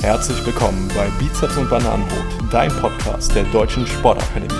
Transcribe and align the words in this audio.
Herzlich 0.00 0.46
willkommen 0.46 0.88
bei 0.94 1.08
Bizeps 1.18 1.56
und 1.56 1.68
Bananenbrot, 1.68 2.52
dein 2.52 2.70
Podcast 2.70 3.34
der 3.34 3.42
Deutschen 3.46 3.84
Sportakademie. 3.84 4.54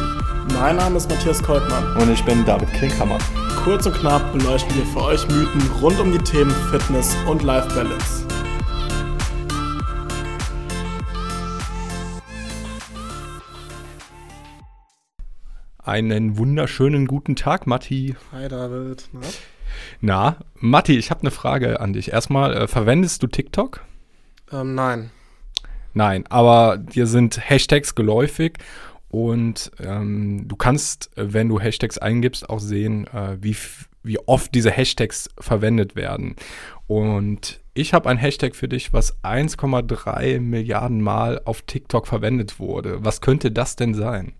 Mein 0.54 0.74
Name 0.74 0.96
ist 0.96 1.08
Matthias 1.08 1.40
Koltmann. 1.40 1.96
Und 1.96 2.10
ich 2.10 2.24
bin 2.24 2.44
David 2.44 2.68
Klinkhammer. 2.72 3.18
Kurz 3.62 3.86
und 3.86 3.94
knapp 3.94 4.32
beleuchten 4.32 4.74
wir 4.76 4.84
für 4.86 5.00
euch 5.00 5.28
Mythen 5.28 5.62
rund 5.80 6.00
um 6.00 6.10
die 6.10 6.18
Themen 6.18 6.50
Fitness 6.72 7.16
und 7.28 7.44
Life 7.44 7.68
Balance. 7.72 8.26
Einen 15.78 16.36
wunderschönen 16.36 17.06
guten 17.06 17.36
Tag, 17.36 17.68
Matti. 17.68 18.16
Hi 18.32 18.48
David. 18.48 19.08
Na, 19.12 19.20
Na 20.00 20.36
Matti, 20.56 20.98
ich 20.98 21.10
habe 21.12 21.20
eine 21.20 21.30
Frage 21.30 21.78
an 21.80 21.92
dich. 21.92 22.10
Erstmal, 22.12 22.54
äh, 22.54 22.66
verwendest 22.66 23.22
du 23.22 23.28
TikTok? 23.28 23.84
Ähm, 24.50 24.74
nein. 24.74 25.12
Nein, 25.98 26.26
aber 26.28 26.76
dir 26.76 27.08
sind 27.08 27.50
Hashtags 27.50 27.96
geläufig 27.96 28.58
und 29.08 29.72
ähm, 29.80 30.46
du 30.46 30.54
kannst, 30.54 31.10
wenn 31.16 31.48
du 31.48 31.58
Hashtags 31.58 31.98
eingibst, 31.98 32.48
auch 32.48 32.60
sehen, 32.60 33.08
äh, 33.08 33.36
wie, 33.40 33.56
wie 34.04 34.20
oft 34.20 34.54
diese 34.54 34.70
Hashtags 34.70 35.28
verwendet 35.40 35.96
werden. 35.96 36.36
Und 36.86 37.58
ich 37.74 37.94
habe 37.94 38.08
ein 38.08 38.16
Hashtag 38.16 38.54
für 38.54 38.68
dich, 38.68 38.92
was 38.92 39.20
1,3 39.24 40.38
Milliarden 40.38 41.00
Mal 41.00 41.42
auf 41.44 41.62
TikTok 41.62 42.06
verwendet 42.06 42.60
wurde. 42.60 43.04
Was 43.04 43.20
könnte 43.20 43.50
das 43.50 43.74
denn 43.74 43.94
sein? 43.94 44.34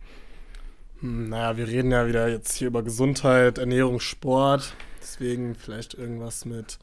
Hm, 1.01 1.29
naja, 1.29 1.57
wir 1.57 1.67
reden 1.67 1.91
ja 1.91 2.07
wieder 2.07 2.29
jetzt 2.29 2.55
hier 2.55 2.69
über 2.69 2.85
Gesundheit, 2.85 3.59
Ernährung, 3.59 3.99
Sport. 3.99 4.75
Deswegen 5.03 5.57
vielleicht 5.57 5.95
irgendwas 5.95 6.45
mit 6.45 6.79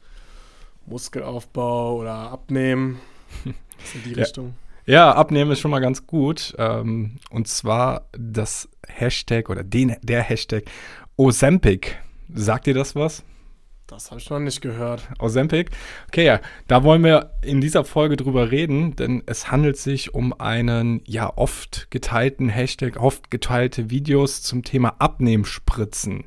Muskelaufbau 0.84 1.96
oder 1.96 2.30
Abnehmen. 2.30 3.00
in 3.94 4.02
die 4.04 4.10
ja. 4.10 4.18
Richtung. 4.18 4.54
Ja, 4.86 5.10
abnehmen 5.10 5.50
ist 5.50 5.58
schon 5.58 5.72
mal 5.72 5.80
ganz 5.80 6.06
gut. 6.06 6.54
Ähm, 6.58 7.18
und 7.30 7.48
zwar 7.48 8.08
das 8.16 8.68
Hashtag 8.86 9.50
oder 9.50 9.64
den, 9.64 9.96
der 10.02 10.22
Hashtag 10.22 10.64
Ozempic. 11.16 11.96
Sagt 12.32 12.66
dir 12.66 12.74
das 12.74 12.94
was? 12.94 13.24
Das 13.88 14.10
habe 14.10 14.20
ich 14.20 14.30
noch 14.30 14.38
nicht 14.38 14.60
gehört. 14.60 15.08
Ozempic? 15.18 15.70
Okay, 16.08 16.24
ja, 16.24 16.40
da 16.68 16.84
wollen 16.84 17.02
wir 17.02 17.32
in 17.42 17.60
dieser 17.60 17.84
Folge 17.84 18.16
drüber 18.16 18.50
reden, 18.52 18.94
denn 18.94 19.22
es 19.26 19.50
handelt 19.50 19.76
sich 19.76 20.14
um 20.14 20.32
einen 20.40 21.02
ja 21.04 21.32
oft 21.36 21.88
geteilten 21.90 22.48
Hashtag, 22.48 22.96
oft 23.00 23.30
geteilte 23.30 23.90
Videos 23.90 24.42
zum 24.42 24.62
Thema 24.62 24.96
Abnehmspritzen. 25.00 26.24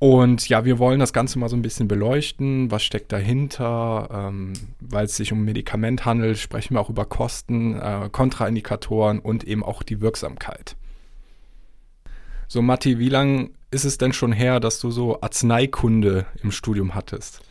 Und 0.00 0.48
ja, 0.48 0.64
wir 0.64 0.78
wollen 0.78 0.98
das 0.98 1.12
Ganze 1.12 1.38
mal 1.38 1.50
so 1.50 1.56
ein 1.56 1.62
bisschen 1.62 1.86
beleuchten. 1.86 2.70
Was 2.70 2.82
steckt 2.82 3.12
dahinter? 3.12 4.08
Ähm, 4.10 4.54
weil 4.80 5.04
es 5.04 5.16
sich 5.16 5.30
um 5.30 5.44
Medikament 5.44 6.06
handelt, 6.06 6.38
sprechen 6.38 6.74
wir 6.74 6.80
auch 6.80 6.88
über 6.88 7.04
Kosten, 7.04 7.78
äh, 7.78 8.08
Kontraindikatoren 8.10 9.18
und 9.18 9.44
eben 9.44 9.62
auch 9.62 9.82
die 9.82 10.00
Wirksamkeit. 10.00 10.74
So, 12.48 12.62
Matti, 12.62 12.98
wie 12.98 13.10
lange 13.10 13.50
ist 13.70 13.84
es 13.84 13.98
denn 13.98 14.14
schon 14.14 14.32
her, 14.32 14.58
dass 14.58 14.80
du 14.80 14.90
so 14.90 15.20
Arzneikunde 15.20 16.24
im 16.42 16.50
Studium 16.50 16.94
hattest? 16.94 17.42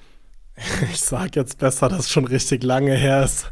Ich 0.92 1.02
sag 1.02 1.36
jetzt 1.36 1.60
besser, 1.60 1.88
dass 1.88 2.00
es 2.00 2.10
schon 2.10 2.26
richtig 2.26 2.64
lange 2.64 2.96
her 2.96 3.24
ist, 3.24 3.48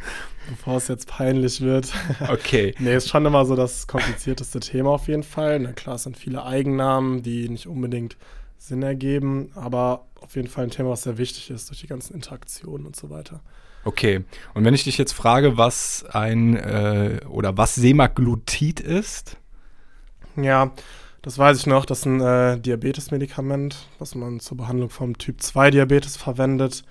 bevor 0.49 0.77
es 0.77 0.87
jetzt 0.87 1.07
peinlich 1.07 1.61
wird. 1.61 1.93
Okay. 2.29 2.73
nee, 2.79 2.95
ist 2.95 3.09
schon 3.09 3.27
immer 3.27 3.45
so 3.45 3.55
das 3.55 3.85
komplizierteste 3.85 4.59
Thema 4.59 4.89
auf 4.89 5.07
jeden 5.07 5.23
Fall. 5.23 5.59
Na 5.59 5.71
klar, 5.71 5.95
es 5.95 6.03
sind 6.03 6.17
viele 6.17 6.43
Eigennamen, 6.43 7.21
die 7.21 7.47
nicht 7.47 7.67
unbedingt 7.67 8.17
Sinn 8.57 8.83
ergeben, 8.83 9.51
aber 9.55 10.05
auf 10.21 10.35
jeden 10.35 10.47
Fall 10.47 10.65
ein 10.65 10.71
Thema, 10.71 10.89
was 10.89 11.03
sehr 11.03 11.17
wichtig 11.17 11.49
ist 11.49 11.69
durch 11.69 11.81
die 11.81 11.87
ganzen 11.87 12.13
Interaktionen 12.13 12.85
und 12.85 12.95
so 12.95 13.09
weiter. 13.09 13.41
Okay, 13.83 14.25
und 14.53 14.65
wenn 14.65 14.73
ich 14.73 14.83
dich 14.83 14.97
jetzt 14.97 15.13
frage, 15.13 15.57
was 15.57 16.05
ein 16.11 16.57
äh, 16.57 17.21
oder 17.29 17.57
was 17.57 17.75
Semaglutid 17.75 18.79
ist? 18.79 19.37
Ja, 20.35 20.73
das 21.21 21.37
weiß 21.37 21.57
ich 21.59 21.67
noch. 21.67 21.85
Das 21.85 21.99
ist 21.99 22.05
ein 22.05 22.21
äh, 22.21 22.59
Diabetesmedikament, 22.59 23.87
was 23.99 24.15
man 24.15 24.39
zur 24.39 24.57
Behandlung 24.57 24.89
vom 24.89 25.17
Typ 25.17 25.41
2 25.41 25.71
Diabetes 25.71 26.17
verwendet. 26.17 26.83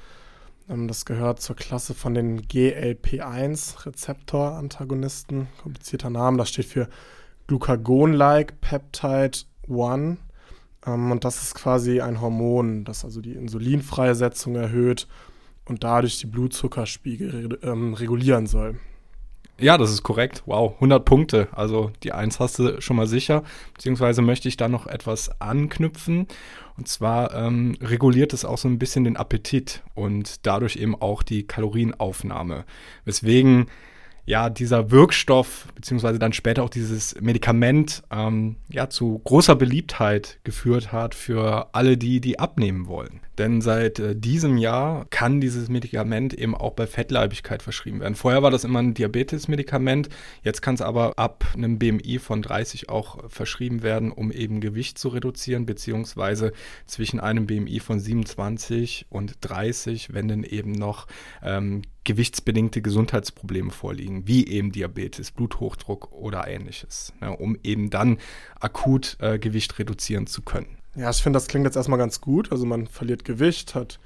Ähm, 0.68 0.88
das 0.88 1.04
gehört 1.04 1.40
zur 1.40 1.56
Klasse 1.56 1.94
von 1.94 2.14
den 2.14 2.42
GLP-1 2.42 3.86
Rezeptorantagonisten. 3.86 5.48
Komplizierter 5.62 6.10
Name, 6.10 6.38
das 6.38 6.48
steht 6.48 6.66
für 6.66 6.88
Glucagon-like 7.46 8.60
Peptide 8.60 9.38
1 9.68 9.68
ähm, 9.68 10.18
und 10.86 11.24
das 11.24 11.42
ist 11.42 11.54
quasi 11.54 12.00
ein 12.00 12.20
Hormon, 12.20 12.84
das 12.84 13.04
also 13.04 13.20
die 13.20 13.32
Insulinfreisetzung 13.32 14.54
erhöht 14.54 15.06
und 15.64 15.84
dadurch 15.84 16.18
die 16.18 16.26
Blutzuckerspiegel 16.26 17.58
ähm, 17.62 17.94
regulieren 17.94 18.46
soll. 18.46 18.78
Ja, 19.58 19.78
das 19.78 19.90
ist 19.90 20.02
korrekt. 20.02 20.42
Wow, 20.44 20.74
100 20.74 21.04
Punkte. 21.04 21.48
Also 21.52 21.90
die 22.02 22.12
Eins 22.12 22.40
hast 22.40 22.58
du 22.58 22.80
schon 22.82 22.96
mal 22.96 23.06
sicher. 23.06 23.42
Beziehungsweise 23.72 24.20
möchte 24.20 24.48
ich 24.48 24.58
da 24.58 24.68
noch 24.68 24.86
etwas 24.86 25.40
anknüpfen. 25.40 26.26
Und 26.76 26.88
zwar 26.88 27.34
ähm, 27.34 27.76
reguliert 27.80 28.34
es 28.34 28.44
auch 28.44 28.58
so 28.58 28.68
ein 28.68 28.78
bisschen 28.78 29.04
den 29.04 29.16
Appetit 29.16 29.82
und 29.94 30.46
dadurch 30.46 30.76
eben 30.76 30.94
auch 30.94 31.22
die 31.22 31.46
Kalorienaufnahme. 31.46 32.66
Weswegen 33.06 33.68
ja, 34.26 34.50
dieser 34.50 34.90
Wirkstoff, 34.90 35.68
beziehungsweise 35.76 36.18
dann 36.18 36.32
später 36.32 36.64
auch 36.64 36.68
dieses 36.68 37.18
Medikament, 37.20 38.02
ähm, 38.10 38.56
ja, 38.68 38.90
zu 38.90 39.20
großer 39.20 39.54
Beliebtheit 39.54 40.40
geführt 40.42 40.90
hat 40.92 41.14
für 41.14 41.72
alle 41.72 41.96
die, 41.96 42.20
die 42.20 42.40
abnehmen 42.40 42.88
wollen. 42.88 43.20
Denn 43.38 43.60
seit 43.60 44.00
äh, 44.00 44.16
diesem 44.16 44.56
Jahr 44.58 45.06
kann 45.10 45.40
dieses 45.40 45.68
Medikament 45.68 46.34
eben 46.34 46.56
auch 46.56 46.72
bei 46.72 46.88
Fettleibigkeit 46.88 47.62
verschrieben 47.62 48.00
werden. 48.00 48.16
Vorher 48.16 48.42
war 48.42 48.50
das 48.50 48.64
immer 48.64 48.80
ein 48.80 48.94
Diabetes-Medikament, 48.94 50.08
jetzt 50.42 50.60
kann 50.60 50.74
es 50.74 50.82
aber 50.82 51.16
ab 51.18 51.44
einem 51.54 51.78
BMI 51.78 52.18
von 52.18 52.42
30 52.42 52.88
auch 52.88 53.30
verschrieben 53.30 53.84
werden, 53.84 54.10
um 54.10 54.32
eben 54.32 54.60
Gewicht 54.60 54.98
zu 54.98 55.08
reduzieren, 55.08 55.66
beziehungsweise 55.66 56.52
zwischen 56.86 57.20
einem 57.20 57.46
BMI 57.46 57.78
von 57.78 58.00
27 58.00 59.06
und 59.08 59.36
30, 59.42 60.12
wenn 60.12 60.26
dann 60.26 60.42
eben 60.42 60.72
noch 60.72 61.06
ähm, 61.44 61.82
gewichtsbedingte 62.06 62.80
Gesundheitsprobleme 62.80 63.70
vorliegen, 63.70 64.26
wie 64.26 64.46
eben 64.46 64.72
Diabetes, 64.72 65.30
Bluthochdruck 65.30 66.10
oder 66.12 66.48
ähnliches, 66.48 67.12
ne, 67.20 67.36
um 67.36 67.58
eben 67.62 67.90
dann 67.90 68.18
akut 68.58 69.18
äh, 69.20 69.38
Gewicht 69.38 69.78
reduzieren 69.78 70.26
zu 70.26 70.40
können. 70.40 70.78
Ja, 70.94 71.10
ich 71.10 71.22
finde, 71.22 71.36
das 71.36 71.48
klingt 71.48 71.66
jetzt 71.66 71.76
erstmal 71.76 71.98
ganz 71.98 72.22
gut. 72.22 72.50
Also 72.50 72.64
man 72.64 72.86
verliert 72.86 73.26
Gewicht, 73.26 73.74
hat 73.74 74.00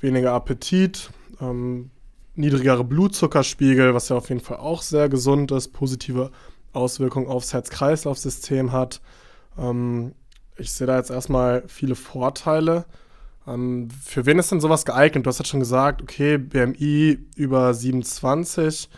weniger 0.00 0.32
Appetit, 0.32 1.10
ähm, 1.40 1.90
niedrigere 2.34 2.84
Blutzuckerspiegel, 2.84 3.94
was 3.94 4.10
ja 4.10 4.16
auf 4.16 4.28
jeden 4.28 4.42
Fall 4.42 4.58
auch 4.58 4.82
sehr 4.82 5.08
gesund 5.08 5.50
ist, 5.52 5.68
positive 5.72 6.30
Auswirkungen 6.74 7.28
aufs 7.28 7.54
Herz-Kreislauf-System 7.54 8.72
hat. 8.72 9.00
Ähm, 9.56 10.12
ich 10.58 10.72
sehe 10.72 10.86
da 10.86 10.98
jetzt 10.98 11.10
erstmal 11.10 11.64
viele 11.68 11.94
Vorteile. 11.94 12.84
Ähm, 13.46 13.88
für 14.04 14.26
wen 14.26 14.38
ist 14.38 14.50
denn 14.52 14.60
sowas 14.60 14.84
geeignet? 14.84 15.26
Du 15.26 15.28
hast 15.28 15.38
jetzt 15.38 15.48
schon 15.48 15.60
gesagt, 15.60 16.02
okay, 16.02 16.38
BMI 16.38 17.18
über 17.36 17.72
27. 17.72 18.88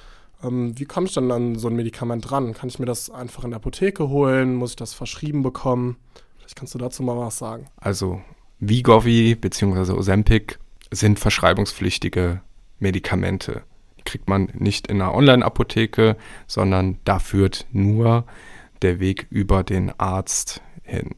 Ähm, 0.42 0.78
wie 0.78 0.84
komme 0.84 1.06
ich 1.06 1.14
dann 1.14 1.30
an 1.30 1.56
so 1.56 1.68
ein 1.68 1.76
Medikament 1.76 2.30
ran? 2.30 2.54
Kann 2.54 2.68
ich 2.68 2.78
mir 2.78 2.86
das 2.86 3.10
einfach 3.10 3.44
in 3.44 3.50
der 3.50 3.58
Apotheke 3.58 4.08
holen? 4.08 4.54
Muss 4.54 4.70
ich 4.70 4.76
das 4.76 4.94
verschrieben 4.94 5.42
bekommen? 5.42 5.96
Vielleicht 6.38 6.56
kannst 6.56 6.74
du 6.74 6.78
dazu 6.78 7.02
mal 7.02 7.18
was 7.18 7.38
sagen. 7.38 7.66
Also 7.76 8.20
Vigovi 8.60 9.34
bzw. 9.34 9.92
Ozempic 9.92 10.58
sind 10.90 11.18
verschreibungspflichtige 11.18 12.40
Medikamente. 12.78 13.62
Die 13.98 14.04
kriegt 14.04 14.28
man 14.28 14.48
nicht 14.54 14.86
in 14.86 15.02
einer 15.02 15.14
Online-Apotheke, 15.14 16.16
sondern 16.46 16.98
da 17.04 17.18
führt 17.18 17.66
nur 17.72 18.24
der 18.82 19.00
Weg 19.00 19.26
über 19.30 19.64
den 19.64 19.92
Arzt 19.98 20.62
hin. 20.82 21.14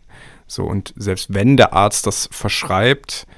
So, 0.51 0.65
und 0.65 0.93
selbst 0.97 1.33
wenn 1.33 1.57
der 1.57 1.75
Arzt 1.75 2.09
das 2.09 2.29
verschreibt, 2.33 3.29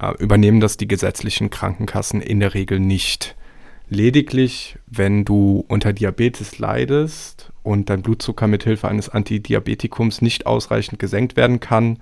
äh, 0.00 0.12
übernehmen 0.18 0.58
das 0.58 0.76
die 0.76 0.88
gesetzlichen 0.88 1.48
Krankenkassen 1.48 2.20
in 2.20 2.40
der 2.40 2.54
Regel 2.54 2.80
nicht. 2.80 3.36
Lediglich, 3.88 4.76
wenn 4.88 5.24
du 5.24 5.64
unter 5.68 5.92
Diabetes 5.92 6.58
leidest 6.58 7.52
und 7.62 7.88
dein 7.88 8.02
Blutzucker 8.02 8.48
mit 8.48 8.64
Hilfe 8.64 8.88
eines 8.88 9.08
Antidiabetikums 9.08 10.22
nicht 10.22 10.46
ausreichend 10.46 10.98
gesenkt 10.98 11.36
werden 11.36 11.60
kann, 11.60 12.00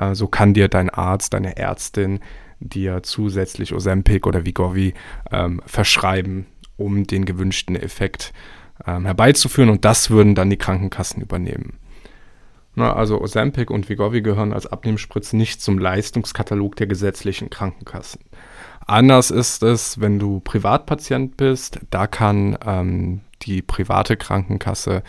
äh, 0.00 0.14
so 0.14 0.26
kann 0.26 0.54
dir 0.54 0.68
dein 0.68 0.88
Arzt, 0.88 1.34
deine 1.34 1.58
Ärztin 1.58 2.20
dir 2.60 3.02
zusätzlich 3.02 3.74
Ozempic 3.74 4.26
oder 4.26 4.46
Vigovi 4.46 4.94
ähm, 5.30 5.60
verschreiben, 5.66 6.46
um 6.78 7.06
den 7.06 7.26
gewünschten 7.26 7.76
Effekt 7.76 8.32
ähm, 8.86 9.04
herbeizuführen 9.04 9.68
und 9.68 9.84
das 9.84 10.08
würden 10.08 10.34
dann 10.34 10.48
die 10.48 10.56
Krankenkassen 10.56 11.20
übernehmen. 11.20 11.78
Na, 12.78 12.92
also 12.92 13.20
Ozempic 13.20 13.72
und 13.72 13.88
Vigovi 13.88 14.22
gehören 14.22 14.52
als 14.52 14.68
Abnehmspritzen 14.68 15.36
nicht 15.36 15.60
zum 15.60 15.78
Leistungskatalog 15.78 16.76
der 16.76 16.86
gesetzlichen 16.86 17.50
Krankenkassen. 17.50 18.20
Anders 18.86 19.32
ist 19.32 19.64
es, 19.64 20.00
wenn 20.00 20.20
du 20.20 20.38
Privatpatient 20.38 21.36
bist. 21.36 21.80
Da 21.90 22.06
kann 22.06 22.56
ähm, 22.64 23.22
die 23.42 23.62
private 23.62 24.16
Krankenkasse 24.16 25.02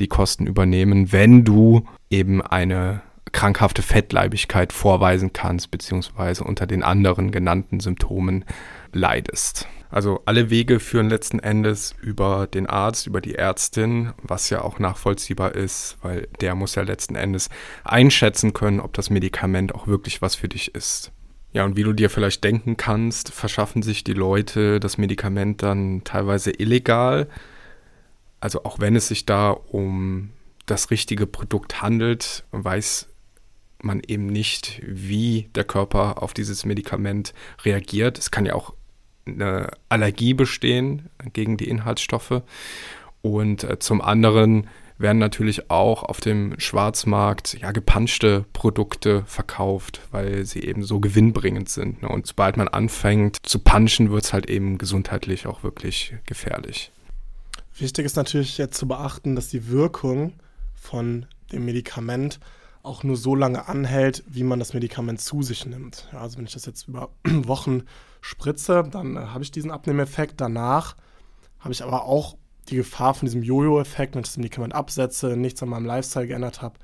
die 0.00 0.08
Kosten 0.08 0.46
übernehmen, 0.46 1.12
wenn 1.12 1.44
du 1.44 1.82
eben 2.08 2.40
eine 2.40 3.02
krankhafte 3.32 3.82
Fettleibigkeit 3.82 4.72
vorweisen 4.72 5.32
kannst, 5.32 5.70
beziehungsweise 5.70 6.44
unter 6.44 6.66
den 6.66 6.82
anderen 6.82 7.30
genannten 7.30 7.80
Symptomen 7.80 8.44
leidest. 8.92 9.68
Also 9.90 10.22
alle 10.24 10.50
Wege 10.50 10.78
führen 10.78 11.08
letzten 11.08 11.40
Endes 11.40 11.96
über 12.00 12.46
den 12.46 12.68
Arzt, 12.68 13.08
über 13.08 13.20
die 13.20 13.34
Ärztin, 13.34 14.12
was 14.22 14.48
ja 14.48 14.62
auch 14.62 14.78
nachvollziehbar 14.78 15.54
ist, 15.56 15.96
weil 16.02 16.28
der 16.40 16.54
muss 16.54 16.76
ja 16.76 16.82
letzten 16.82 17.16
Endes 17.16 17.48
einschätzen 17.82 18.52
können, 18.52 18.78
ob 18.78 18.92
das 18.92 19.10
Medikament 19.10 19.74
auch 19.74 19.88
wirklich 19.88 20.22
was 20.22 20.36
für 20.36 20.48
dich 20.48 20.74
ist. 20.74 21.10
Ja, 21.52 21.64
und 21.64 21.76
wie 21.76 21.82
du 21.82 21.92
dir 21.92 22.08
vielleicht 22.08 22.44
denken 22.44 22.76
kannst, 22.76 23.32
verschaffen 23.32 23.82
sich 23.82 24.04
die 24.04 24.12
Leute 24.12 24.78
das 24.78 24.98
Medikament 24.98 25.64
dann 25.64 26.02
teilweise 26.04 26.52
illegal. 26.52 27.28
Also 28.38 28.62
auch 28.64 28.78
wenn 28.78 28.94
es 28.94 29.08
sich 29.08 29.26
da 29.26 29.50
um 29.50 30.30
das 30.66 30.92
richtige 30.92 31.26
Produkt 31.26 31.82
handelt, 31.82 32.44
weiß 32.52 33.09
man 33.84 34.00
eben 34.06 34.26
nicht, 34.26 34.80
wie 34.84 35.48
der 35.54 35.64
Körper 35.64 36.22
auf 36.22 36.34
dieses 36.34 36.64
Medikament 36.64 37.34
reagiert. 37.64 38.18
Es 38.18 38.30
kann 38.30 38.46
ja 38.46 38.54
auch 38.54 38.74
eine 39.26 39.70
Allergie 39.88 40.34
bestehen 40.34 41.08
gegen 41.32 41.56
die 41.56 41.68
Inhaltsstoffe. 41.68 42.42
Und 43.22 43.64
äh, 43.64 43.78
zum 43.78 44.00
anderen 44.00 44.68
werden 45.00 45.18
natürlich 45.18 45.70
auch 45.70 46.02
auf 46.02 46.20
dem 46.20 46.58
Schwarzmarkt 46.58 47.58
ja 47.58 47.72
gepanschte 47.72 48.44
Produkte 48.52 49.24
verkauft, 49.24 50.02
weil 50.10 50.44
sie 50.44 50.60
eben 50.60 50.82
so 50.82 51.00
gewinnbringend 51.00 51.70
sind. 51.70 52.02
Ne? 52.02 52.08
Und 52.08 52.26
sobald 52.26 52.58
man 52.58 52.68
anfängt 52.68 53.38
zu 53.42 53.60
punchen, 53.60 54.10
wird 54.10 54.24
es 54.24 54.32
halt 54.32 54.50
eben 54.50 54.76
gesundheitlich 54.76 55.46
auch 55.46 55.62
wirklich 55.62 56.14
gefährlich. 56.26 56.92
Wichtig 57.78 58.04
ist 58.04 58.16
natürlich 58.16 58.58
jetzt 58.58 58.76
zu 58.76 58.86
beachten, 58.86 59.36
dass 59.36 59.48
die 59.48 59.68
Wirkung 59.68 60.34
von 60.74 61.24
dem 61.50 61.64
Medikament 61.64 62.38
auch 62.82 63.04
nur 63.04 63.16
so 63.16 63.34
lange 63.34 63.68
anhält, 63.68 64.24
wie 64.26 64.44
man 64.44 64.58
das 64.58 64.72
Medikament 64.72 65.20
zu 65.20 65.42
sich 65.42 65.66
nimmt. 65.66 66.08
Ja, 66.12 66.20
also 66.20 66.38
wenn 66.38 66.46
ich 66.46 66.54
das 66.54 66.66
jetzt 66.66 66.88
über 66.88 67.10
Wochen 67.24 67.82
spritze, 68.20 68.84
dann 68.90 69.16
äh, 69.16 69.20
habe 69.20 69.44
ich 69.44 69.50
diesen 69.50 69.70
Abnehmeffekt. 69.70 70.40
Danach 70.40 70.96
habe 71.58 71.72
ich 71.72 71.82
aber 71.82 72.04
auch 72.04 72.36
die 72.68 72.76
Gefahr 72.76 73.14
von 73.14 73.26
diesem 73.26 73.42
Jojo-Effekt, 73.42 74.14
wenn 74.14 74.22
ich 74.22 74.28
das 74.28 74.36
Medikament 74.36 74.74
absetze, 74.74 75.36
nichts 75.36 75.62
an 75.62 75.68
meinem 75.68 75.86
Lifestyle 75.86 76.26
geändert 76.26 76.62
habe, 76.62 76.78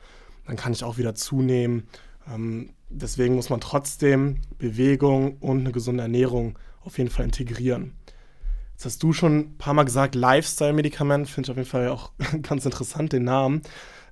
dann 0.47 0.57
kann 0.57 0.73
ich 0.73 0.85
auch 0.85 0.99
wieder 0.99 1.15
zunehmen. 1.15 1.89
Ähm, 2.33 2.71
deswegen 2.91 3.35
muss 3.35 3.51
man 3.51 3.61
trotzdem 3.61 4.41
Bewegung 4.59 5.37
und 5.39 5.61
eine 5.61 5.73
gesunde 5.73 6.03
Ernährung 6.03 6.59
auf 6.85 6.99
jeden 6.99 7.11
Fall 7.11 7.25
integrieren. 7.25 7.95
Jetzt 8.73 8.85
hast 8.85 9.03
du 9.03 9.13
schon 9.13 9.39
ein 9.39 9.59
paar 9.59 9.75
Mal 9.75 9.85
gesagt, 9.85 10.15
Lifestyle-Medikament, 10.15 11.29
finde 11.29 11.47
ich 11.47 11.51
auf 11.51 11.57
jeden 11.57 11.69
Fall 11.69 11.89
auch 11.89 12.13
ganz 12.43 12.65
interessant, 12.65 13.13
den 13.13 13.25
Namen. 13.25 13.63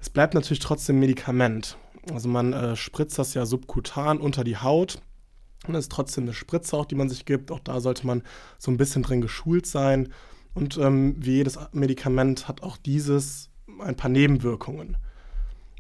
Es 0.05 0.11
bleibt 0.11 0.35
natürlich 0.35 0.59
trotzdem 0.59 0.99
Medikament. 1.01 1.79
Also 2.13 2.29
man 2.29 2.53
äh, 2.53 2.77
spritzt 2.77 3.19
das 3.19 3.33
ja 3.33 3.47
subkutan 3.47 4.19
unter 4.19 4.45
die 4.45 4.59
Haut. 4.59 5.01
Und 5.67 5.75
es 5.75 5.87
ist 5.87 5.93
trotzdem 5.93 6.25
eine 6.25 6.35
Spritze 6.35 6.77
auch, 6.77 6.85
die 6.85 6.95
man 6.95 7.09
sich 7.09 7.25
gibt. 7.25 7.51
Auch 7.51 7.59
da 7.59 7.81
sollte 7.81 8.07
man 8.07 8.23
so 8.59 8.71
ein 8.71 8.77
bisschen 8.77 9.03
drin 9.03 9.23
geschult 9.23 9.65
sein. 9.65 10.13
Und 10.53 10.77
ähm, 10.77 11.17
wie 11.19 11.37
jedes 11.37 11.59
Medikament 11.73 12.49
hat 12.49 12.63
auch 12.63 12.77
dieses 12.77 13.49
ein 13.81 13.97
paar 13.97 14.11
Nebenwirkungen. 14.11 14.99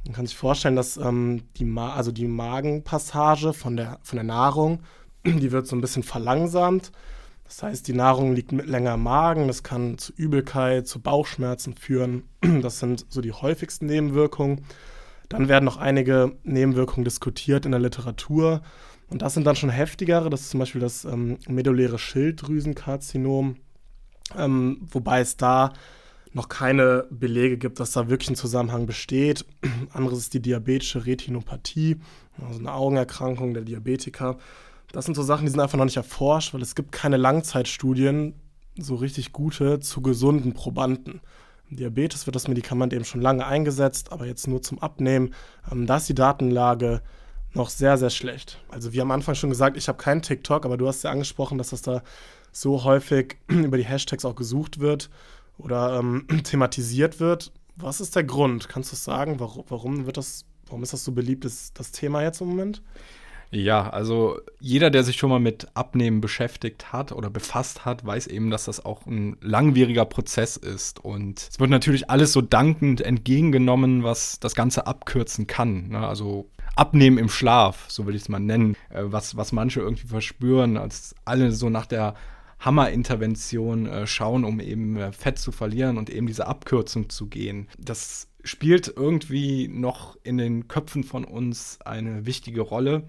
Man 0.06 0.14
kann 0.14 0.24
sich 0.24 0.38
vorstellen, 0.38 0.76
dass 0.76 0.96
ähm, 0.96 1.42
die, 1.58 1.66
Ma 1.66 1.92
also 1.92 2.10
die 2.10 2.26
Magenpassage 2.26 3.52
von 3.52 3.76
der, 3.76 3.98
von 4.04 4.16
der 4.16 4.24
Nahrung, 4.24 4.80
die 5.26 5.52
wird 5.52 5.66
so 5.66 5.76
ein 5.76 5.82
bisschen 5.82 6.02
verlangsamt. 6.02 6.92
Das 7.54 7.62
heißt, 7.62 7.86
die 7.86 7.92
Nahrung 7.92 8.34
liegt 8.34 8.50
länger 8.50 8.94
im 8.94 9.04
Magen, 9.04 9.46
das 9.46 9.62
kann 9.62 9.96
zu 9.96 10.12
Übelkeit, 10.16 10.88
zu 10.88 11.00
Bauchschmerzen 11.00 11.74
führen. 11.76 12.24
Das 12.62 12.80
sind 12.80 13.06
so 13.08 13.20
die 13.20 13.30
häufigsten 13.30 13.86
Nebenwirkungen. 13.86 14.64
Dann 15.28 15.48
werden 15.48 15.64
noch 15.64 15.76
einige 15.76 16.32
Nebenwirkungen 16.42 17.04
diskutiert 17.04 17.64
in 17.64 17.70
der 17.70 17.80
Literatur. 17.80 18.60
Und 19.08 19.22
das 19.22 19.34
sind 19.34 19.46
dann 19.46 19.54
schon 19.54 19.70
heftigere. 19.70 20.30
Das 20.30 20.40
ist 20.40 20.50
zum 20.50 20.58
Beispiel 20.58 20.80
das 20.80 21.04
ähm, 21.04 21.38
medulläre 21.46 21.96
Schilddrüsenkarzinom, 21.96 23.54
ähm, 24.36 24.80
wobei 24.90 25.20
es 25.20 25.36
da 25.36 25.74
noch 26.32 26.48
keine 26.48 27.06
Belege 27.10 27.56
gibt, 27.56 27.78
dass 27.78 27.92
da 27.92 28.10
wirklich 28.10 28.30
ein 28.30 28.36
Zusammenhang 28.36 28.86
besteht. 28.86 29.44
Anderes 29.92 30.18
ist 30.18 30.34
die 30.34 30.42
diabetische 30.42 31.06
Retinopathie, 31.06 32.00
also 32.44 32.58
eine 32.58 32.72
Augenerkrankung 32.72 33.54
der 33.54 33.62
Diabetiker. 33.62 34.38
Das 34.94 35.06
sind 35.06 35.16
so 35.16 35.24
Sachen, 35.24 35.44
die 35.44 35.50
sind 35.50 35.58
einfach 35.58 35.76
noch 35.76 35.86
nicht 35.86 35.96
erforscht, 35.96 36.54
weil 36.54 36.62
es 36.62 36.76
gibt 36.76 36.92
keine 36.92 37.16
Langzeitstudien, 37.16 38.34
so 38.78 38.94
richtig 38.94 39.32
gute, 39.32 39.80
zu 39.80 40.00
gesunden 40.02 40.52
Probanden. 40.52 41.20
Im 41.68 41.78
Diabetes 41.78 42.26
wird 42.26 42.36
das 42.36 42.46
Medikament 42.46 42.92
eben 42.92 43.04
schon 43.04 43.20
lange 43.20 43.44
eingesetzt, 43.44 44.12
aber 44.12 44.24
jetzt 44.26 44.46
nur 44.46 44.62
zum 44.62 44.78
Abnehmen. 44.78 45.34
Ähm, 45.70 45.86
da 45.86 45.96
ist 45.96 46.08
die 46.08 46.14
Datenlage 46.14 47.02
noch 47.54 47.70
sehr, 47.70 47.98
sehr 47.98 48.10
schlecht. 48.10 48.62
Also 48.68 48.92
wie 48.92 49.00
am 49.00 49.10
Anfang 49.10 49.34
schon 49.34 49.50
gesagt, 49.50 49.76
ich 49.76 49.88
habe 49.88 49.98
keinen 49.98 50.22
TikTok, 50.22 50.64
aber 50.64 50.76
du 50.76 50.86
hast 50.86 51.02
ja 51.02 51.10
angesprochen, 51.10 51.58
dass 51.58 51.70
das 51.70 51.82
da 51.82 52.04
so 52.52 52.84
häufig 52.84 53.38
über 53.48 53.76
die 53.76 53.84
Hashtags 53.84 54.24
auch 54.24 54.36
gesucht 54.36 54.78
wird 54.78 55.10
oder 55.58 55.98
ähm, 55.98 56.28
thematisiert 56.44 57.18
wird. 57.18 57.52
Was 57.74 58.00
ist 58.00 58.14
der 58.14 58.22
Grund? 58.22 58.68
Kannst 58.68 58.92
du 58.92 58.96
sagen, 58.96 59.40
warum, 59.40 59.64
warum 59.66 60.06
wird 60.06 60.18
das, 60.18 60.44
warum 60.66 60.84
ist 60.84 60.92
das 60.92 61.04
so 61.04 61.10
beliebt, 61.10 61.44
das, 61.44 61.72
das 61.72 61.90
Thema 61.90 62.22
jetzt 62.22 62.40
im 62.40 62.46
Moment? 62.46 62.80
Ja, 63.54 63.88
also 63.88 64.40
jeder, 64.58 64.90
der 64.90 65.04
sich 65.04 65.16
schon 65.16 65.30
mal 65.30 65.38
mit 65.38 65.68
Abnehmen 65.74 66.20
beschäftigt 66.20 66.92
hat 66.92 67.12
oder 67.12 67.30
befasst 67.30 67.84
hat, 67.84 68.04
weiß 68.04 68.26
eben, 68.26 68.50
dass 68.50 68.64
das 68.64 68.84
auch 68.84 69.06
ein 69.06 69.36
langwieriger 69.40 70.04
Prozess 70.04 70.56
ist. 70.56 71.04
Und 71.04 71.48
es 71.52 71.60
wird 71.60 71.70
natürlich 71.70 72.10
alles 72.10 72.32
so 72.32 72.40
dankend 72.40 73.00
entgegengenommen, 73.00 74.02
was 74.02 74.40
das 74.40 74.56
Ganze 74.56 74.88
abkürzen 74.88 75.46
kann. 75.46 75.88
Ne? 75.88 76.06
Also 76.06 76.50
Abnehmen 76.74 77.18
im 77.18 77.28
Schlaf, 77.28 77.86
so 77.88 78.06
würde 78.06 78.16
ich 78.16 78.22
es 78.22 78.28
mal 78.28 78.40
nennen, 78.40 78.76
äh, 78.90 79.02
was, 79.04 79.36
was 79.36 79.52
manche 79.52 79.80
irgendwie 79.80 80.08
verspüren, 80.08 80.76
als 80.76 81.14
alle 81.24 81.52
so 81.52 81.70
nach 81.70 81.86
der 81.86 82.14
Hammerintervention 82.58 83.86
äh, 83.86 84.06
schauen, 84.06 84.44
um 84.44 84.58
eben 84.58 84.96
äh, 84.96 85.12
Fett 85.12 85.38
zu 85.38 85.52
verlieren 85.52 85.96
und 85.96 86.10
eben 86.10 86.26
diese 86.26 86.48
Abkürzung 86.48 87.08
zu 87.08 87.26
gehen. 87.26 87.68
Das 87.78 88.28
spielt 88.42 88.92
irgendwie 88.94 89.68
noch 89.68 90.16
in 90.22 90.38
den 90.38 90.66
Köpfen 90.68 91.04
von 91.04 91.24
uns 91.24 91.78
eine 91.84 92.26
wichtige 92.26 92.60
Rolle. 92.60 93.04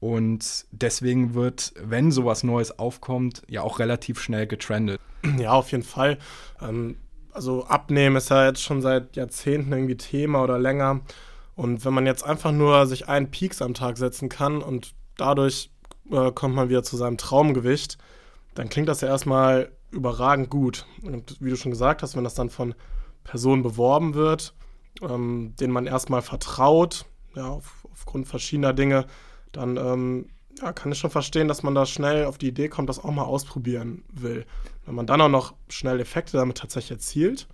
Und 0.00 0.64
deswegen 0.70 1.34
wird, 1.34 1.74
wenn 1.76 2.10
sowas 2.10 2.42
Neues 2.42 2.78
aufkommt, 2.78 3.42
ja 3.48 3.62
auch 3.62 3.78
relativ 3.78 4.20
schnell 4.20 4.46
getrendet. 4.46 5.00
Ja, 5.38 5.52
auf 5.52 5.70
jeden 5.70 5.84
Fall. 5.84 6.18
Ähm, 6.62 6.96
also 7.32 7.64
Abnehmen 7.66 8.16
ist 8.16 8.30
ja 8.30 8.46
jetzt 8.46 8.62
schon 8.62 8.80
seit 8.80 9.16
Jahrzehnten 9.16 9.72
irgendwie 9.72 9.96
Thema 9.96 10.42
oder 10.42 10.58
länger. 10.58 11.00
Und 11.54 11.84
wenn 11.84 11.92
man 11.92 12.06
jetzt 12.06 12.24
einfach 12.24 12.52
nur 12.52 12.86
sich 12.86 13.08
einen 13.08 13.30
Peaks 13.30 13.60
am 13.60 13.74
Tag 13.74 13.98
setzen 13.98 14.30
kann 14.30 14.62
und 14.62 14.94
dadurch 15.18 15.70
äh, 16.10 16.32
kommt 16.32 16.54
man 16.54 16.70
wieder 16.70 16.82
zu 16.82 16.96
seinem 16.96 17.18
Traumgewicht, 17.18 17.98
dann 18.54 18.70
klingt 18.70 18.88
das 18.88 19.02
ja 19.02 19.08
erstmal 19.08 19.70
überragend 19.90 20.48
gut. 20.48 20.86
Und 21.02 21.36
wie 21.40 21.50
du 21.50 21.56
schon 21.56 21.72
gesagt 21.72 22.02
hast, 22.02 22.16
wenn 22.16 22.24
das 22.24 22.34
dann 22.34 22.48
von 22.48 22.74
Personen 23.24 23.62
beworben 23.62 24.14
wird, 24.14 24.54
ähm, 25.02 25.54
denen 25.60 25.72
man 25.72 25.86
erstmal 25.86 26.22
vertraut, 26.22 27.04
ja, 27.34 27.48
auf, 27.48 27.86
aufgrund 27.92 28.26
verschiedener 28.26 28.72
Dinge, 28.72 29.06
dann 29.52 29.76
ähm, 29.76 30.26
ja, 30.60 30.72
kann 30.72 30.92
ich 30.92 30.98
schon 30.98 31.10
verstehen, 31.10 31.48
dass 31.48 31.62
man 31.62 31.74
da 31.74 31.86
schnell 31.86 32.24
auf 32.24 32.38
die 32.38 32.48
Idee 32.48 32.68
kommt, 32.68 32.88
das 32.88 33.02
auch 33.02 33.10
mal 33.10 33.24
ausprobieren 33.24 34.04
will. 34.12 34.46
Wenn 34.84 34.94
man 34.94 35.06
dann 35.06 35.20
auch 35.20 35.28
noch 35.28 35.54
schnell 35.68 36.00
Effekte 36.00 36.36
damit 36.36 36.58
tatsächlich 36.58 36.92
erzielt, 36.92 37.46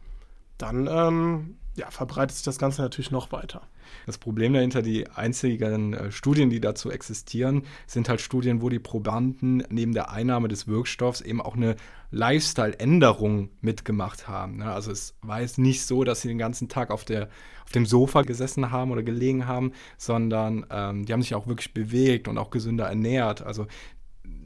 dann 0.59 0.89
ähm, 0.91 1.57
ja, 1.77 1.91
verbreitet 1.91 2.37
sich 2.37 2.45
das 2.45 2.59
Ganze 2.59 2.83
natürlich 2.83 3.11
noch 3.11 3.33
weiter. 3.33 3.63
Das 4.07 4.19
Problem 4.19 4.53
dahinter, 4.53 4.83
die 4.83 5.09
einzigen 5.09 5.95
äh, 5.95 6.11
Studien, 6.11 6.51
die 6.51 6.61
dazu 6.61 6.91
existieren, 6.91 7.63
sind 7.87 8.09
halt 8.09 8.21
Studien, 8.21 8.63
wo 8.63 8.69
die 8.69 8.79
Probanden 8.79 9.63
neben 9.69 9.93
der 9.93 10.11
Einnahme 10.11 10.49
des 10.49 10.67
Wirkstoffs 10.67 11.21
eben 11.21 11.41
auch 11.41 11.57
eine 11.57 11.77
Lifestyle-Änderung 12.11 13.51
mitgemacht 13.61 14.29
haben. 14.29 14.59
Ne? 14.59 14.71
Also 14.71 14.91
es 14.93 15.15
war 15.23 15.41
jetzt 15.41 15.59
nicht 15.59 15.83
so, 15.85 16.05
dass 16.05 16.23
sie 16.23 16.29
den 16.29 16.39
ganzen 16.39 16.69
Tag 16.69 16.91
auf, 16.91 17.05
der, 17.05 17.29
auf 17.65 17.73
dem 17.73 17.87
Sofa 17.87 18.23
gesessen 18.23 18.71
haben 18.71 18.91
oder 18.91 19.03
gelegen 19.03 19.47
haben, 19.47 19.73
sondern 19.99 20.67
ähm, 20.71 21.05
die 21.05 21.13
haben 21.13 21.23
sich 21.23 21.35
auch 21.35 21.47
wirklich 21.47 21.75
bewegt 21.75 22.29
und 22.29 22.39
auch 22.39 22.51
gesünder 22.51 22.87
ernährt. 22.87 23.43
Also 23.43 23.67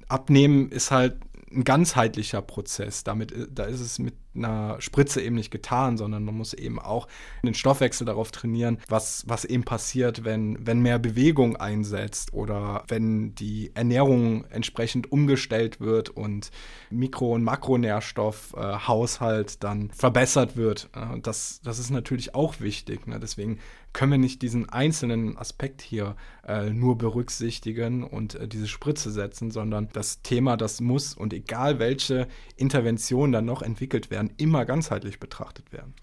Abnehmen 0.08 0.70
ist 0.70 0.90
halt 0.90 1.16
ein 1.52 1.64
ganzheitlicher 1.64 2.42
Prozess. 2.42 3.04
Damit, 3.04 3.32
äh, 3.32 3.46
da 3.50 3.64
ist 3.64 3.80
es 3.80 3.98
mit 3.98 4.14
einer 4.34 4.80
Spritze 4.80 5.20
eben 5.20 5.36
nicht 5.36 5.50
getan, 5.50 5.96
sondern 5.96 6.24
man 6.24 6.36
muss 6.36 6.54
eben 6.54 6.78
auch 6.78 7.08
den 7.42 7.54
Stoffwechsel 7.54 8.06
darauf 8.06 8.30
trainieren, 8.30 8.78
was, 8.88 9.24
was 9.26 9.44
eben 9.44 9.64
passiert, 9.64 10.24
wenn, 10.24 10.64
wenn 10.64 10.80
mehr 10.80 10.98
Bewegung 10.98 11.56
einsetzt 11.56 12.32
oder 12.32 12.84
wenn 12.88 13.34
die 13.34 13.72
Ernährung 13.74 14.44
entsprechend 14.50 15.10
umgestellt 15.10 15.80
wird 15.80 16.10
und 16.10 16.50
Mikro- 16.90 17.34
und 17.34 17.42
Makronährstoffhaushalt 17.42 19.52
äh, 19.52 19.56
dann 19.60 19.90
verbessert 19.90 20.56
wird. 20.56 20.88
Äh, 20.94 21.20
das, 21.20 21.60
das 21.62 21.78
ist 21.78 21.90
natürlich 21.90 22.34
auch 22.34 22.60
wichtig. 22.60 23.06
Ne? 23.06 23.18
Deswegen 23.18 23.58
können 23.92 24.12
wir 24.12 24.18
nicht 24.18 24.42
diesen 24.42 24.68
einzelnen 24.68 25.36
Aspekt 25.36 25.82
hier 25.82 26.16
äh, 26.46 26.70
nur 26.70 26.96
berücksichtigen 26.96 28.04
und 28.04 28.36
äh, 28.36 28.46
diese 28.46 28.68
Spritze 28.68 29.10
setzen, 29.10 29.50
sondern 29.50 29.88
das 29.92 30.22
Thema, 30.22 30.56
das 30.56 30.80
muss 30.80 31.14
und 31.14 31.32
egal 31.32 31.78
welche 31.78 32.28
Intervention 32.56 33.32
dann 33.32 33.46
noch 33.46 33.62
entwickelt 33.62 34.10
werden, 34.10 34.19
immer 34.36 34.66
ganzheitlich 34.66 35.18
betrachtet 35.18 35.72
werden. 35.72 35.94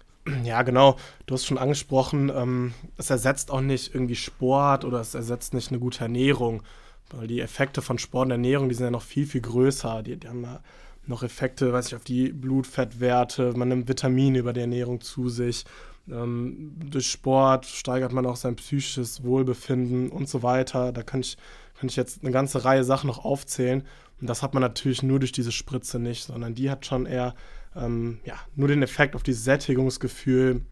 Ja, 0.44 0.62
genau. 0.62 0.96
Du 1.26 1.34
hast 1.34 1.46
schon 1.46 1.58
angesprochen, 1.58 2.30
ähm, 2.34 2.74
es 2.96 3.10
ersetzt 3.10 3.50
auch 3.50 3.60
nicht 3.60 3.94
irgendwie 3.94 4.16
Sport 4.16 4.84
oder 4.84 5.00
es 5.00 5.14
ersetzt 5.14 5.54
nicht 5.54 5.70
eine 5.70 5.78
gute 5.78 6.00
Ernährung, 6.00 6.62
weil 7.10 7.26
die 7.26 7.40
Effekte 7.40 7.80
von 7.80 7.98
Sport 7.98 8.26
und 8.26 8.32
Ernährung, 8.32 8.68
die 8.68 8.74
sind 8.74 8.84
ja 8.84 8.90
noch 8.90 9.02
viel, 9.02 9.26
viel 9.26 9.40
größer. 9.40 10.02
Die, 10.02 10.16
die 10.16 10.28
haben 10.28 10.44
eine 10.44 10.60
noch 11.06 11.22
Effekte, 11.22 11.72
weiß 11.72 11.88
ich, 11.88 11.94
auf 11.94 12.04
die 12.04 12.32
Blutfettwerte, 12.32 13.54
man 13.56 13.68
nimmt 13.68 13.88
Vitamine 13.88 14.38
über 14.38 14.52
die 14.52 14.60
Ernährung 14.60 15.00
zu 15.00 15.28
sich. 15.28 15.64
Ähm, 16.10 16.72
durch 16.84 17.10
Sport 17.10 17.66
steigert 17.66 18.12
man 18.12 18.26
auch 18.26 18.36
sein 18.36 18.56
psychisches 18.56 19.24
Wohlbefinden 19.24 20.10
und 20.10 20.28
so 20.28 20.42
weiter. 20.42 20.92
Da 20.92 21.02
kann 21.02 21.20
ich, 21.20 21.36
kann 21.78 21.88
ich 21.88 21.96
jetzt 21.96 22.22
eine 22.22 22.30
ganze 22.30 22.64
Reihe 22.64 22.84
Sachen 22.84 23.06
noch 23.08 23.24
aufzählen. 23.24 23.84
Und 24.20 24.28
das 24.28 24.42
hat 24.42 24.52
man 24.52 24.60
natürlich 24.60 25.02
nur 25.02 25.18
durch 25.18 25.32
diese 25.32 25.52
Spritze 25.52 25.98
nicht, 25.98 26.24
sondern 26.24 26.54
die 26.54 26.70
hat 26.70 26.86
schon 26.86 27.06
eher 27.06 27.34
ähm, 27.76 28.20
ja, 28.24 28.36
nur 28.54 28.68
den 28.68 28.82
Effekt 28.82 29.14
auf 29.14 29.22
dieses 29.22 29.44
Sättigungsgefühl, 29.44 30.62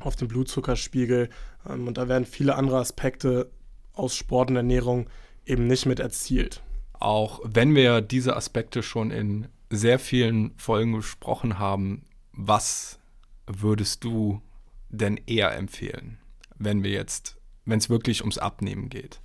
auf 0.00 0.16
den 0.16 0.28
Blutzuckerspiegel. 0.28 1.30
Ähm, 1.68 1.88
und 1.88 1.98
da 1.98 2.08
werden 2.08 2.24
viele 2.24 2.54
andere 2.54 2.78
Aspekte 2.78 3.50
aus 3.92 4.14
Sport 4.14 4.50
und 4.50 4.56
Ernährung 4.56 5.08
eben 5.44 5.66
nicht 5.66 5.86
mit 5.86 6.00
erzielt. 6.00 6.62
Auch 6.92 7.40
wenn 7.44 7.74
wir 7.74 8.00
diese 8.00 8.36
Aspekte 8.36 8.82
schon 8.82 9.10
in 9.10 9.48
sehr 9.70 9.98
vielen 9.98 10.56
Folgen 10.56 10.92
besprochen 10.92 11.58
haben, 11.58 12.04
was 12.32 12.98
würdest 13.46 14.04
du 14.04 14.40
denn 14.88 15.20
eher 15.26 15.54
empfehlen, 15.54 16.18
wenn 16.56 16.82
wir 16.82 16.90
jetzt, 16.90 17.36
wenn 17.64 17.78
es 17.78 17.90
wirklich 17.90 18.20
ums 18.20 18.38
Abnehmen 18.38 18.88
geht? 18.88 19.20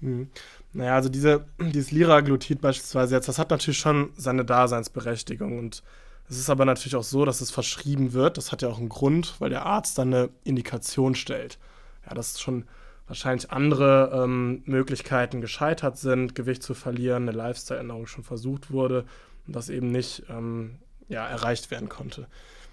Mhm. 0.00 0.30
Naja, 0.72 0.94
also 0.94 1.08
diese, 1.08 1.46
dieses 1.58 1.90
Liraglutid 1.90 2.60
beispielsweise 2.60 3.14
jetzt, 3.14 3.28
das 3.28 3.38
hat 3.38 3.50
natürlich 3.50 3.78
schon 3.78 4.10
seine 4.16 4.44
Daseinsberechtigung 4.44 5.58
und 5.58 5.82
es 6.28 6.38
ist 6.38 6.50
aber 6.50 6.64
natürlich 6.64 6.96
auch 6.96 7.04
so, 7.04 7.24
dass 7.24 7.40
es 7.40 7.50
verschrieben 7.50 8.12
wird. 8.12 8.36
Das 8.36 8.50
hat 8.50 8.62
ja 8.62 8.68
auch 8.68 8.78
einen 8.78 8.88
Grund, 8.88 9.34
weil 9.38 9.50
der 9.50 9.64
Arzt 9.64 9.98
dann 9.98 10.12
eine 10.12 10.30
Indikation 10.44 11.14
stellt. 11.14 11.58
Ja, 12.06 12.14
dass 12.14 12.40
schon 12.40 12.64
wahrscheinlich 13.06 13.50
andere 13.52 14.22
ähm, 14.24 14.62
Möglichkeiten 14.64 15.40
gescheitert 15.40 15.98
sind, 15.98 16.34
Gewicht 16.34 16.62
zu 16.62 16.74
verlieren, 16.74 17.28
eine 17.28 17.36
Lifestyle-Änderung 17.36 18.06
schon 18.06 18.24
versucht 18.24 18.70
wurde 18.70 19.04
und 19.46 19.54
das 19.54 19.68
eben 19.68 19.92
nicht 19.92 20.24
ähm, 20.28 20.78
ja, 21.08 21.26
erreicht 21.26 21.70
werden 21.70 21.88
konnte. 21.88 22.26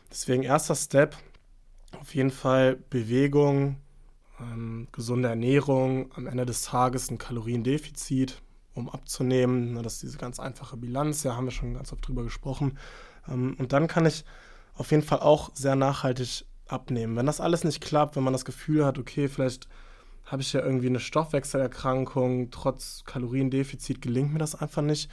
Deswegen 0.10 0.44
erster 0.44 0.76
Step, 0.76 1.16
auf 2.00 2.16
jeden 2.16 2.32
Fall 2.32 2.78
Bewegung, 2.90 3.78
ähm, 4.40 4.88
gesunde 4.92 5.30
Ernährung, 5.30 6.12
am 6.16 6.26
Ende 6.26 6.46
des 6.46 6.64
Tages 6.64 7.12
ein 7.12 7.20
Kaloriendefizit, 7.20 8.42
um 8.74 8.90
abzunehmen. 8.90 9.82
Das 9.84 9.94
ist 9.94 10.04
diese 10.04 10.18
ganz 10.18 10.40
einfache 10.40 10.78
Bilanz, 10.78 11.24
ja, 11.24 11.36
haben 11.36 11.46
wir 11.46 11.52
schon 11.52 11.76
ganz 11.76 11.94
oft 11.94 12.08
drüber 12.08 12.24
gesprochen. 12.24 12.78
Ähm, 13.27 13.56
und 13.58 13.74
dann 13.74 13.88
kann 13.88 14.06
ich 14.06 14.24
auf 14.75 14.92
jeden 14.92 15.03
Fall 15.03 15.20
auch 15.20 15.51
sehr 15.53 15.75
nachhaltig 15.75 16.46
abnehmen. 16.68 17.15
Wenn 17.15 17.25
das 17.25 17.42
alles 17.42 17.63
nicht 17.63 17.82
klappt, 17.82 18.15
wenn 18.15 18.24
man 18.24 18.34
das 18.34 18.46
Gefühl 18.46 18.86
hat, 18.86 18.98
okay, 18.98 19.27
vielleicht 19.27 19.68
habe 20.25 20.42
ich 20.42 20.53
ja 20.53 20.62
irgendwie 20.62 20.88
eine 20.88 21.00
Stoffwechselerkrankung, 21.00 22.50
trotz 22.50 23.03
Kaloriendefizit 23.06 24.01
gelingt 24.01 24.34
mir 24.34 24.39
das 24.39 24.56
einfach 24.56 24.82
nicht, 24.82 25.10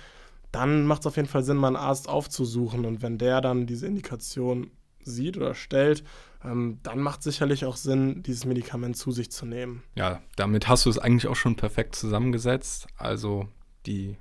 dann 0.52 0.84
macht 0.86 1.02
es 1.02 1.06
auf 1.06 1.16
jeden 1.16 1.28
Fall 1.28 1.42
Sinn, 1.42 1.56
mal 1.56 1.68
einen 1.68 1.76
Arzt 1.76 2.08
aufzusuchen. 2.08 2.84
Und 2.84 3.02
wenn 3.02 3.18
der 3.18 3.40
dann 3.40 3.66
diese 3.66 3.86
Indikation 3.86 4.70
sieht 5.02 5.36
oder 5.36 5.54
stellt, 5.54 6.04
ähm, 6.44 6.78
dann 6.82 7.00
macht 7.00 7.22
sicherlich 7.22 7.64
auch 7.64 7.76
Sinn, 7.76 8.22
dieses 8.22 8.44
Medikament 8.44 8.96
zu 8.96 9.12
sich 9.12 9.30
zu 9.30 9.46
nehmen. 9.46 9.82
Ja, 9.94 10.20
damit 10.36 10.68
hast 10.68 10.86
du 10.86 10.90
es 10.90 10.98
eigentlich 10.98 11.26
auch 11.26 11.36
schon 11.36 11.56
perfekt 11.56 11.94
zusammengesetzt. 11.94 12.86
Also 12.96 13.48
die 13.86 14.16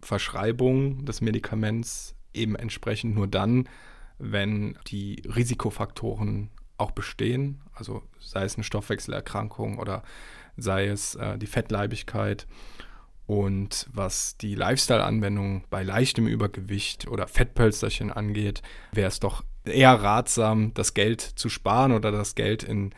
Verschreibung 0.00 1.04
des 1.04 1.20
Medikaments 1.20 2.14
eben 2.34 2.56
entsprechend 2.56 3.14
nur 3.14 3.26
dann, 3.26 3.68
wenn 4.18 4.78
die 4.86 5.22
Risikofaktoren 5.26 6.50
auch 6.76 6.90
bestehen, 6.90 7.60
also 7.72 8.02
sei 8.18 8.44
es 8.44 8.56
eine 8.56 8.64
Stoffwechselerkrankung 8.64 9.78
oder 9.78 10.02
sei 10.56 10.86
es 10.86 11.14
äh, 11.14 11.38
die 11.38 11.46
Fettleibigkeit. 11.46 12.46
Und 13.26 13.88
was 13.90 14.36
die 14.36 14.54
Lifestyle-Anwendung 14.54 15.64
bei 15.70 15.82
leichtem 15.82 16.26
Übergewicht 16.26 17.08
oder 17.08 17.26
Fettpölsterchen 17.26 18.12
angeht, 18.12 18.62
wäre 18.92 19.08
es 19.08 19.18
doch 19.18 19.44
eher 19.64 19.94
ratsam, 19.94 20.74
das 20.74 20.92
Geld 20.92 21.22
zu 21.22 21.48
sparen 21.48 21.92
oder 21.92 22.12
das 22.12 22.34
Geld 22.34 22.62
in 22.62 22.92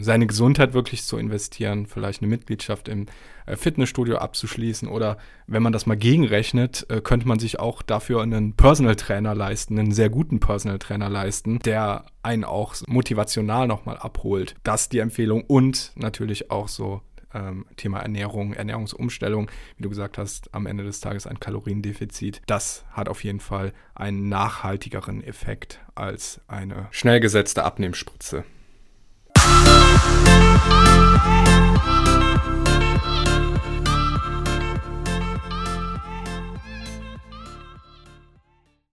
seine 0.00 0.26
Gesundheit 0.26 0.74
wirklich 0.74 1.04
zu 1.04 1.18
investieren, 1.18 1.86
vielleicht 1.86 2.22
eine 2.22 2.28
Mitgliedschaft 2.28 2.88
im 2.88 3.06
äh, 3.46 3.56
Fitnessstudio 3.56 4.18
abzuschließen 4.18 4.88
oder 4.88 5.18
wenn 5.46 5.62
man 5.62 5.72
das 5.72 5.86
mal 5.86 5.96
gegenrechnet, 5.96 6.86
äh, 6.88 7.00
könnte 7.00 7.28
man 7.28 7.38
sich 7.38 7.58
auch 7.60 7.82
dafür 7.82 8.22
einen 8.22 8.54
Personal 8.54 8.96
Trainer 8.96 9.34
leisten, 9.34 9.78
einen 9.78 9.92
sehr 9.92 10.10
guten 10.10 10.40
Personal 10.40 10.78
Trainer 10.78 11.08
leisten, 11.08 11.58
der 11.60 12.06
einen 12.22 12.44
auch 12.44 12.74
motivational 12.86 13.66
nochmal 13.66 13.98
abholt. 13.98 14.54
Das 14.64 14.82
ist 14.82 14.92
die 14.92 14.98
Empfehlung 14.98 15.44
und 15.44 15.92
natürlich 15.94 16.50
auch 16.50 16.68
so 16.68 17.02
ähm, 17.34 17.66
Thema 17.76 18.00
Ernährung, 18.00 18.54
Ernährungsumstellung, 18.54 19.50
wie 19.76 19.82
du 19.82 19.88
gesagt 19.88 20.18
hast, 20.18 20.52
am 20.54 20.66
Ende 20.66 20.84
des 20.84 21.00
Tages 21.00 21.26
ein 21.26 21.38
Kaloriendefizit. 21.38 22.40
Das 22.46 22.84
hat 22.90 23.08
auf 23.08 23.24
jeden 23.24 23.40
Fall 23.40 23.72
einen 23.94 24.28
nachhaltigeren 24.28 25.22
Effekt 25.22 25.80
als 25.94 26.40
eine 26.48 26.88
schnell 26.90 27.20
gesetzte 27.20 27.64
Abnehmspritze. 27.64 28.44
Bye. 30.56 30.85